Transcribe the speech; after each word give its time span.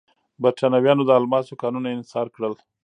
برېټانویانو 0.41 1.03
د 1.05 1.11
الماسو 1.19 1.59
کانونه 1.61 1.87
انحصار 1.89 2.27
کړل. 2.35 2.53